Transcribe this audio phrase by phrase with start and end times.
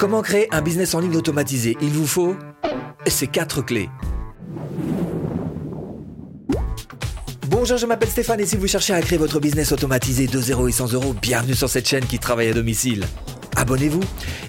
[0.00, 1.76] Comment créer un business en ligne automatisé?
[1.82, 2.34] Il vous faut
[3.06, 3.90] ces quatre clés.
[7.48, 10.68] Bonjour, je m'appelle Stéphane et si vous cherchez à créer votre business automatisé de 0
[10.68, 13.04] et 100 euros, bienvenue sur cette chaîne qui travaille à domicile.
[13.56, 14.00] Abonnez-vous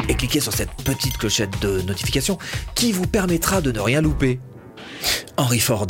[0.07, 2.37] et cliquez sur cette petite clochette de notification
[2.73, 4.39] qui vous permettra de ne rien louper.
[5.35, 5.87] Henry Ford.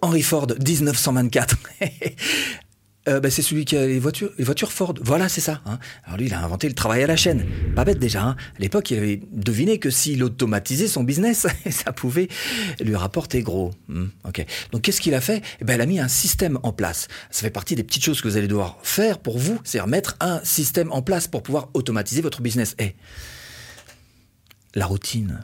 [0.00, 1.56] Henry Ford 1924.
[3.08, 4.94] Euh, bah, c'est celui qui a les voitures, les voitures Ford.
[5.00, 5.60] Voilà, c'est ça.
[5.66, 5.78] Hein.
[6.04, 7.44] Alors lui, il a inventé le travail à la chaîne.
[7.74, 8.22] Pas bête déjà.
[8.22, 8.36] Hein.
[8.56, 12.28] À l'époque, il avait deviné que s'il automatisait son business, ça pouvait
[12.80, 13.72] lui rapporter gros.
[13.88, 14.46] Hmm, ok.
[14.70, 15.42] Donc qu'est-ce qu'il a fait?
[15.60, 17.08] Eh ben, Il a mis un système en place.
[17.30, 20.16] Ça fait partie des petites choses que vous allez devoir faire pour vous, c'est-à-dire mettre
[20.20, 22.76] un système en place pour pouvoir automatiser votre business.
[22.78, 22.94] Et
[24.74, 25.40] la routine.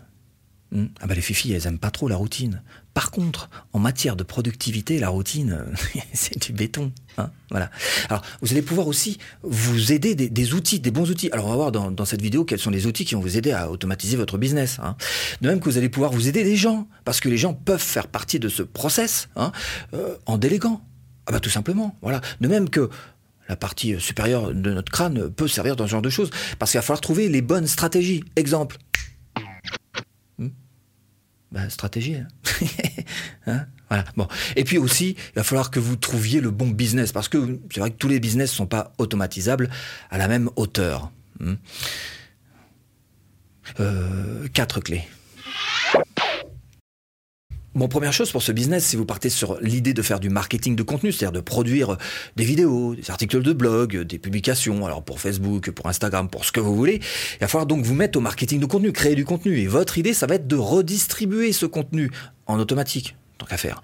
[0.71, 0.87] Hmm.
[1.01, 2.63] Ah bah les filles, elles aiment pas trop la routine.
[2.93, 5.65] Par contre, en matière de productivité, la routine,
[6.13, 6.93] c'est du béton.
[7.17, 7.71] Hein voilà.
[8.11, 11.31] Alors, vous allez pouvoir aussi vous aider des, outils, des bons outils.
[11.33, 13.53] Alors, on va voir dans, cette vidéo quels sont les outils qui vont vous aider
[13.53, 14.79] à automatiser votre business.
[14.83, 14.97] Hein.
[15.41, 17.81] De même que vous allez pouvoir vous aider des gens, parce que les gens peuvent
[17.81, 19.53] faire partie de ce process hein,
[19.95, 20.83] euh, en déléguant.
[21.27, 21.97] Ah bah tout simplement.
[22.03, 22.21] Voilà.
[22.41, 22.91] De même que
[23.49, 26.79] la partie supérieure de notre crâne peut servir dans ce genre de choses, parce qu'il
[26.79, 28.23] va falloir trouver les bonnes stratégies.
[28.37, 28.77] Exemple,
[31.53, 32.17] bah, stratégie.
[32.17, 32.29] Hein.
[33.47, 34.05] hein voilà.
[34.17, 34.29] Bon.
[34.57, 37.81] Et puis aussi, il va falloir que vous trouviez le bon business, parce que c'est
[37.81, 39.71] vrai que tous les business ne sont pas automatisables
[40.11, 41.11] à la même hauteur.
[41.41, 41.55] Hmm.
[43.81, 45.05] Euh, quatre clés.
[47.75, 50.75] Bon, première chose pour ce business, si vous partez sur l'idée de faire du marketing
[50.75, 51.99] de contenu, c'est-à-dire de produire
[52.35, 56.51] des vidéos, des articles de blog, des publications, alors pour Facebook, pour Instagram, pour ce
[56.51, 57.01] que vous voulez,
[57.35, 59.59] il va falloir donc vous mettre au marketing de contenu, créer du contenu.
[59.61, 62.11] Et votre idée, ça va être de redistribuer ce contenu
[62.47, 63.83] en automatique, tant qu'à faire.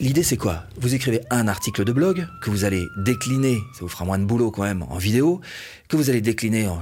[0.00, 0.62] L'idée, c'est quoi?
[0.76, 4.24] Vous écrivez un article de blog que vous allez décliner, ça vous fera moins de
[4.24, 5.40] boulot quand même, en vidéo,
[5.88, 6.78] que vous allez décliner en,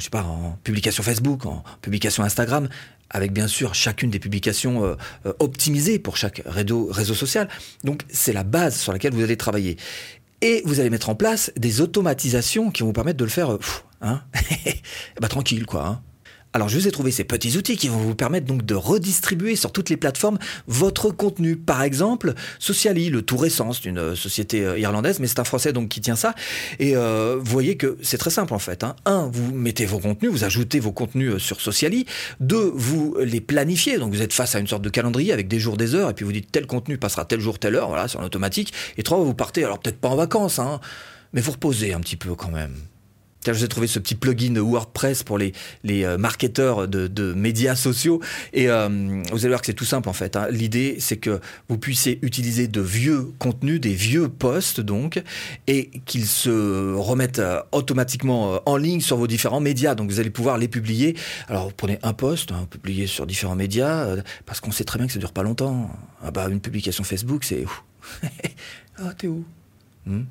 [0.63, 2.69] publication Facebook, en publication Instagram,
[3.09, 7.49] avec bien sûr chacune des publications euh, euh, optimisées pour chaque réseau, réseau social.
[7.85, 9.79] Donc c'est la base sur laquelle vous allez travailler.
[10.43, 13.51] Et vous allez mettre en place des automatisations qui vont vous permettre de le faire
[13.51, 13.61] euh,
[14.03, 14.23] hein
[15.23, 15.87] bah, tranquille quoi.
[15.87, 16.03] Hein
[16.57, 19.57] alors je vous ai trouvé ces petits outils qui vont vous permettre donc de redistribuer
[19.57, 21.55] sur toutes les plateformes votre contenu.
[21.55, 25.45] Par exemple, Socially, le tout récent, c'est une euh, société euh, irlandaise, mais c'est un
[25.45, 26.35] Français donc qui tient ça.
[26.79, 28.85] Et euh, vous voyez que c'est très simple en fait.
[28.85, 28.97] Hein.
[29.05, 32.07] Un, vous mettez vos contenus, vous ajoutez vos contenus sur Socially.
[32.41, 33.99] Deux, vous les planifiez.
[33.99, 36.15] Donc vous êtes face à une sorte de calendrier avec des jours, des heures, et
[36.15, 38.73] puis vous dites tel contenu passera tel jour, telle heure, voilà, c'est en automatique.
[38.97, 40.81] Et trois, vous partez, alors peut-être pas en vacances, hein,
[41.35, 42.73] mais vous reposez un petit peu quand même
[43.53, 45.53] je vous ai trouvé ce petit plugin WordPress pour les,
[45.85, 48.21] les euh, marketeurs de, de, médias sociaux.
[48.53, 48.89] Et euh,
[49.31, 50.37] vous allez voir que c'est tout simple en fait.
[50.37, 50.49] Hein.
[50.51, 55.23] L'idée, c'est que vous puissiez utiliser de vieux contenus, des vieux posts donc,
[55.67, 59.95] et qu'ils se remettent euh, automatiquement en ligne sur vos différents médias.
[59.95, 61.17] Donc vous allez pouvoir les publier.
[61.49, 65.07] Alors vous prenez un post, hein, publié sur différents médias, parce qu'on sait très bien
[65.07, 65.91] que ça dure pas longtemps.
[66.23, 67.65] Ah bah une publication Facebook, c'est...
[68.99, 69.45] ah t'es où?
[70.07, 70.23] Hmm?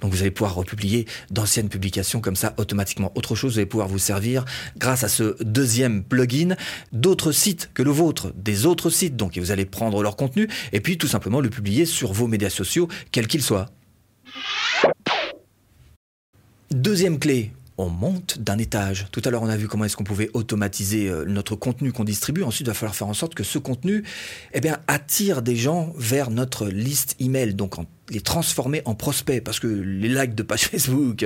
[0.00, 3.12] Donc vous allez pouvoir republier d'anciennes publications comme ça automatiquement.
[3.14, 4.44] Autre chose, vous allez pouvoir vous servir
[4.76, 6.56] grâce à ce deuxième plugin
[6.92, 9.16] d'autres sites que le vôtre, des autres sites.
[9.16, 12.50] Donc vous allez prendre leur contenu et puis tout simplement le publier sur vos médias
[12.50, 13.70] sociaux, quels qu'ils soient.
[16.70, 19.06] Deuxième clé, on monte d'un étage.
[19.10, 22.04] Tout à l'heure, on a vu comment est-ce qu'on pouvait automatiser euh, notre contenu qu'on
[22.04, 22.42] distribue.
[22.42, 24.04] Ensuite, il va falloir faire en sorte que ce contenu
[24.52, 27.74] eh bien, attire des gens vers notre liste email, donc
[28.10, 29.42] les transformer en prospects.
[29.42, 31.24] Parce que les likes de page Facebook,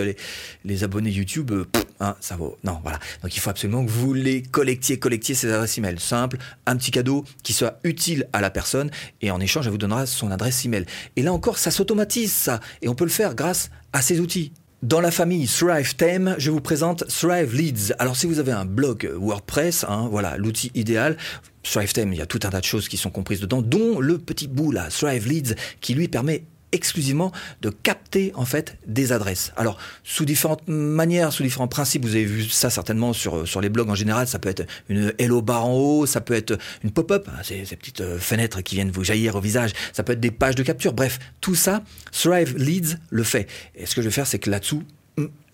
[0.64, 1.66] les, abonnés YouTube, euh,
[2.00, 2.56] hein, ça vaut.
[2.64, 2.98] Non, voilà.
[3.22, 5.98] Donc il faut absolument que vous les collectiez, collectiez ces adresses email.
[5.98, 9.78] Simple, un petit cadeau qui soit utile à la personne et en échange, elle vous
[9.78, 10.86] donnera son adresse email.
[11.16, 12.60] Et là encore, ça s'automatise, ça.
[12.80, 14.52] Et on peut le faire grâce à ces outils.
[14.82, 17.94] Dans la famille Thrive Theme, je vous présente Thrive Leads.
[17.98, 21.16] Alors si vous avez un blog WordPress, hein, voilà l'outil idéal.
[21.64, 23.98] Thrive Theme, il y a tout un tas de choses qui sont comprises dedans, dont
[23.98, 29.12] le petit bout là, Thrive Leads, qui lui permet exclusivement de capter en fait des
[29.12, 29.52] adresses.
[29.56, 33.68] Alors sous différentes manières, sous différents principes, vous avez vu ça certainement sur sur les
[33.68, 34.26] blogs en général.
[34.26, 37.64] Ça peut être une hello bar en haut, ça peut être une pop-up, hein, ces,
[37.64, 39.72] ces, petites euh, fenêtres qui viennent vous jaillir au visage.
[39.92, 40.92] Ça peut être des pages de capture.
[40.92, 41.82] Bref, tout ça,
[42.12, 43.48] Thrive Leads le fait.
[43.74, 44.82] Et ce que je vais faire, c'est que là-dessous,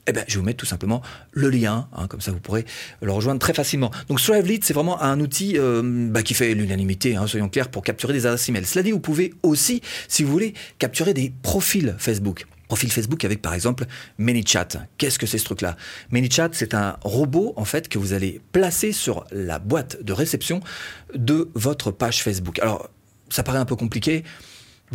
[0.06, 1.02] eh ben, je vais vous mettre tout simplement
[1.32, 2.64] le lien, hein, comme ça vous pourrez
[3.00, 3.90] le rejoindre très facilement.
[4.08, 7.70] Donc Strive Lead, c'est vraiment un outil euh, bah, qui fait l'unanimité, hein, soyons clairs,
[7.70, 8.64] pour capturer des adresses email.
[8.64, 12.46] Cela dit, vous pouvez aussi, si vous voulez, capturer des profils Facebook.
[12.68, 13.84] Profil Facebook avec par exemple
[14.18, 14.68] ManyChat.
[14.98, 15.76] Qu'est-ce que c'est ce truc-là?
[16.10, 20.60] ManyChat, c'est un robot en fait que vous allez placer sur la boîte de réception
[21.14, 22.58] de votre page Facebook.
[22.60, 22.90] Alors,
[23.28, 24.24] ça paraît un peu compliqué.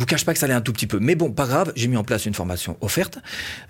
[0.00, 0.98] Vous cache pas que ça allait un tout petit peu.
[0.98, 3.18] Mais bon, pas grave, j'ai mis en place une formation offerte,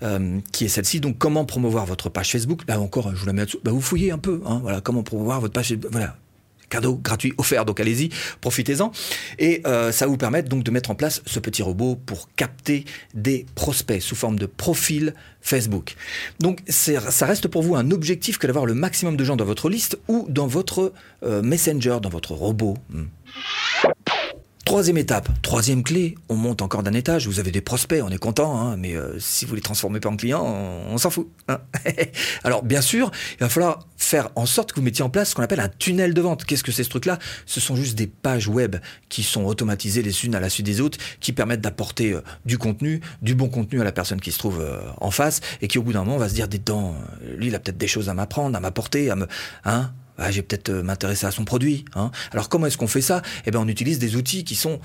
[0.01, 0.99] euh, qui est celle-ci.
[0.99, 2.61] Donc, comment promouvoir votre page Facebook?
[2.67, 3.59] Là encore, je vous la mets là-dessous.
[3.63, 4.41] Bah, vous fouillez un peu.
[4.45, 5.91] Hein, voilà, comment promouvoir votre page Facebook.
[5.91, 6.15] Voilà,
[6.71, 8.91] cadeau gratuit offert, donc allez-y, profitez-en.
[9.37, 12.85] Et euh, ça vous permettre donc de mettre en place ce petit robot pour capter
[13.13, 15.95] des prospects sous forme de profil Facebook.
[16.39, 19.69] Donc ça reste pour vous un objectif que d'avoir le maximum de gens dans votre
[19.69, 20.93] liste ou dans votre
[21.23, 22.77] euh, messenger, dans votre robot.
[22.89, 23.03] Hmm.
[24.71, 28.17] Troisième étape, troisième clé, on monte encore d'un étage, vous avez des prospects, on est
[28.17, 31.27] content, hein, mais euh, si vous les transformez pas en clients, on, s'en fout.
[31.49, 31.59] Hein.
[32.45, 35.35] Alors bien sûr, il va falloir faire en sorte que vous mettiez en place ce
[35.35, 36.45] qu'on appelle un tunnel de vente.
[36.45, 37.19] Qu'est-ce que c'est ce truc-là?
[37.45, 38.77] Ce sont juste des pages web
[39.09, 42.57] qui sont automatisées les unes à la suite des autres, qui permettent d'apporter euh, du
[42.57, 45.79] contenu, du bon contenu à la personne qui se trouve euh, en face, et qui
[45.79, 46.61] au bout d'un moment va se dire, des
[47.35, 49.27] lui il a peut-être des choses à m'apprendre, à m'apporter, à me...
[49.65, 49.91] Hein?
[50.17, 51.85] Ah, j'ai peut-être euh, m'intéresser à son produit.
[51.95, 52.11] Hein.
[52.31, 53.21] Alors comment est-ce qu'on fait ça?
[53.45, 54.79] Eh bien, on utilise des outils qui sont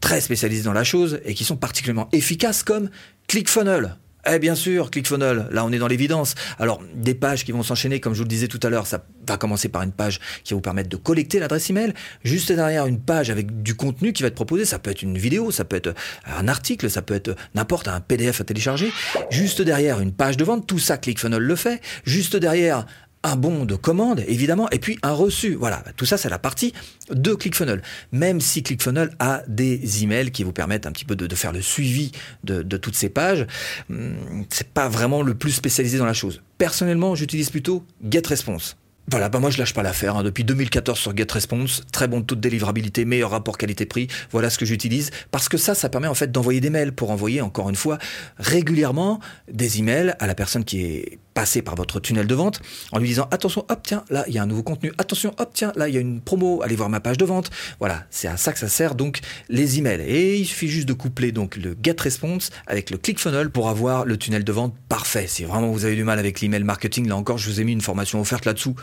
[0.00, 2.90] très spécialisés dans la chose et qui sont particulièrement efficaces comme
[3.28, 3.96] ClickFunnels.
[4.30, 6.36] Eh bien sûr, ClickFunnels, là on est dans l'évidence.
[6.60, 9.04] Alors des pages qui vont s'enchaîner, comme je vous le disais tout à l'heure, ça
[9.26, 11.92] va commencer par une page qui va vous permettre de collecter l'adresse email.
[12.22, 15.18] Juste derrière une page avec du contenu qui va être proposé, ça peut être une
[15.18, 15.92] vidéo, ça peut être
[16.24, 18.92] un article, ça peut être n'importe un PDF à télécharger.
[19.30, 21.80] Juste derrière une page de vente, tout ça ClickFunnels le fait.
[22.04, 22.86] Juste derrière
[23.22, 25.54] un bon de commande, évidemment, et puis un reçu.
[25.54, 26.72] Voilà, tout ça, c'est la partie
[27.10, 27.82] de ClickFunnels.
[28.10, 31.62] Même si ClickFunnels a des emails qui vous permettent un petit peu de, faire le
[31.62, 32.12] suivi
[32.44, 33.46] de, de, toutes ces pages,
[33.88, 36.42] hmm, c'est pas vraiment le plus spécialisé dans la chose.
[36.58, 38.76] Personnellement, j'utilise plutôt GetResponse.
[39.10, 40.16] Voilà, bah moi je lâche pas l'affaire.
[40.16, 40.22] Hein.
[40.22, 44.06] Depuis 2014 sur GetResponse, très bon taux de délivrabilité, meilleur rapport qualité-prix.
[44.30, 47.10] Voilà ce que j'utilise parce que ça, ça permet en fait d'envoyer des mails pour
[47.10, 47.98] envoyer encore une fois
[48.38, 49.18] régulièrement
[49.50, 52.60] des emails à la personne qui est passée par votre tunnel de vente
[52.92, 54.92] en lui disant attention, hop tiens, là il y a un nouveau contenu.
[54.98, 56.62] Attention, hop tiens, là il y a une promo.
[56.62, 57.50] Allez voir ma page de vente.
[57.80, 60.02] Voilà, c'est à ça que ça sert donc les emails.
[60.02, 64.16] Et il suffit juste de coupler donc le GetResponse avec le ClickFunnels pour avoir le
[64.16, 65.26] tunnel de vente parfait.
[65.26, 67.72] Si vraiment vous avez du mal avec l'email marketing, là encore, je vous ai mis
[67.72, 68.76] une formation offerte là-dessous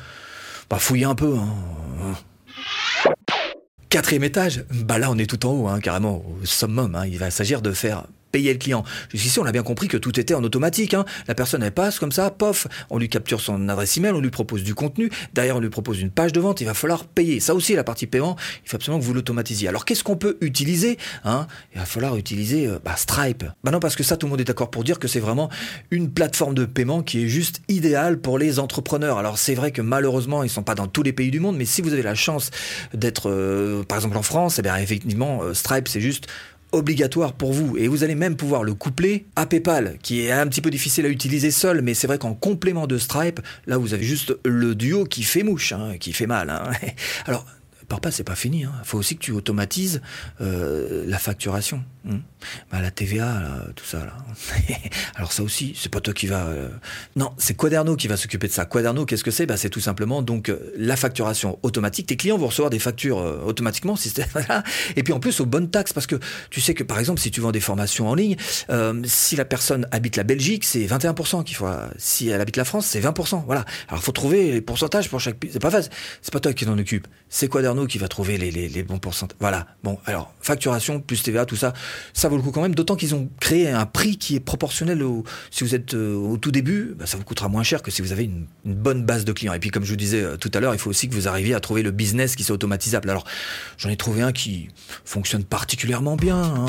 [0.70, 1.36] bah, fouiller un peu.
[1.38, 2.14] Hein.
[3.90, 6.94] Quatrième étage, bah là on est tout en haut, hein, carrément, au summum.
[6.96, 7.08] Hein.
[7.08, 8.84] Il va s'agir de faire payer le client.
[9.10, 10.94] Jusqu'ici, on a bien compris que tout était en automatique.
[10.94, 11.06] Hein.
[11.28, 14.30] La personne, elle passe comme ça, pof, on lui capture son adresse email, on lui
[14.30, 17.40] propose du contenu, derrière on lui propose une page de vente, il va falloir payer.
[17.40, 19.68] Ça aussi, la partie paiement, il faut absolument que vous l'automatisiez.
[19.68, 21.48] Alors, qu'est-ce qu'on peut utiliser hein?
[21.74, 23.46] Il va falloir utiliser euh, bah, Stripe.
[23.64, 25.50] Bah non, parce que ça, tout le monde est d'accord pour dire que c'est vraiment
[25.92, 29.18] une plateforme de paiement qui est juste idéale pour les entrepreneurs.
[29.18, 31.66] Alors, c'est vrai que malheureusement, ils sont pas dans tous les pays du monde, mais
[31.66, 32.52] si vous avez la chance
[32.94, 36.28] d'être, euh, par exemple, en France, eh bien, effectivement, euh, Stripe, c'est juste
[36.72, 40.48] obligatoire pour vous et vous allez même pouvoir le coupler à PayPal qui est un
[40.48, 43.94] petit peu difficile à utiliser seul mais c'est vrai qu'en complément de Stripe là vous
[43.94, 46.70] avez juste le duo qui fait mouche hein, qui fait mal hein.
[47.26, 47.46] alors
[47.90, 48.74] PayPal c'est pas fini il hein.
[48.84, 50.02] faut aussi que tu automatises
[50.42, 52.20] euh, la facturation Hmm.
[52.72, 54.08] Bah, la TVA, tout ça.
[55.16, 56.46] Alors ça aussi, c'est pas toi qui va.
[56.46, 56.70] Euh,
[57.18, 58.66] non, c'est Quaderno qui va s'occuper de ça.
[58.66, 59.46] Quaderno, qu'est-ce que c'est?
[59.46, 62.08] Bah, C'est tout simplement donc euh, la facturation automatique.
[62.08, 64.14] Tes clients vont recevoir des factures automatiquement, si
[64.96, 66.16] et puis en plus aux bonnes taxes, parce que
[66.50, 68.38] tu sais que par exemple, si tu vends des formations en ligne,
[69.04, 71.68] si la personne habite la Belgique, c'est 21% qu'il faut.
[71.98, 73.44] Si elle habite la France, c'est 20%.
[73.46, 73.66] Voilà.
[73.90, 75.36] Alors faut trouver les pourcentages pour chaque.
[75.52, 75.92] C'est pas facile.
[76.22, 77.08] C'est pas toi qui t'en occupe.
[77.28, 79.38] C'est Quaderno qui va trouver les, bons pourcentages.
[79.40, 79.68] Voilà.
[79.84, 81.74] Bon, alors facturation plus TVA, tout ça
[82.14, 85.04] ça vaut le coup quand même, d'autant qu'ils ont créé un prix qui est proportionnel
[85.04, 87.92] au, si vous êtes euh, au tout début, bah, ça vous coûtera moins cher que
[87.92, 89.54] si vous avez une, bonne base de clients.
[89.54, 91.28] Et puis comme je vous disais euh, tout à l'heure, il faut aussi que vous
[91.28, 93.10] arriviez à trouver le business qui soit automatisable.
[93.10, 93.26] Alors
[93.78, 94.70] j'en ai trouvé un qui
[95.06, 96.66] fonctionne particulièrement bien, hein.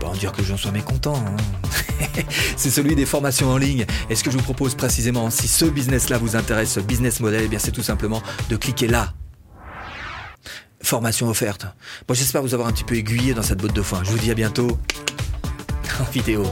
[0.00, 1.16] pas en dire que j'en sois mécontent.
[1.16, 2.22] Hein.
[2.56, 3.86] c'est celui des formations en ligne.
[4.08, 7.42] Et ce que je vous propose précisément, si ce business-là vous intéresse, ce business model,
[7.44, 9.12] eh bien c'est tout simplement de cliquer là
[10.90, 11.66] formation offerte.
[12.08, 14.02] Bon, j'espère vous avoir un petit peu aiguillé dans cette botte de foin.
[14.02, 14.76] Je vous dis à bientôt
[16.00, 16.44] en vidéo.